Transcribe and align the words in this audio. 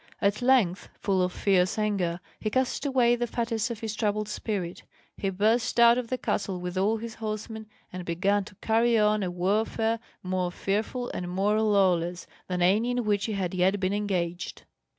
At 0.19 0.41
length, 0.41 0.89
full 0.99 1.21
of 1.21 1.31
fierce 1.31 1.77
anger, 1.77 2.21
he 2.39 2.49
cast 2.49 2.87
away 2.87 3.15
the 3.15 3.27
fetters 3.27 3.69
of 3.69 3.81
his 3.81 3.93
troubled 3.93 4.27
spirit, 4.27 4.81
he 5.15 5.29
burst 5.29 5.79
out 5.79 5.99
of 5.99 6.07
the 6.07 6.17
castle 6.17 6.59
with 6.59 6.75
all 6.75 6.97
his 6.97 7.13
horsemen, 7.13 7.67
and 7.93 8.03
began 8.03 8.43
to 8.45 8.55
carry 8.61 8.97
on 8.97 9.21
a 9.21 9.29
warfare 9.29 9.99
more 10.23 10.51
fearful 10.51 11.09
and 11.13 11.29
more 11.29 11.61
lawless 11.61 12.25
than 12.47 12.63
any 12.63 12.89
in 12.89 13.03
which 13.05 13.25
he 13.25 13.33
had 13.33 13.53
yet 13.53 13.79
been 13.79 13.93
engaged. 13.93 14.63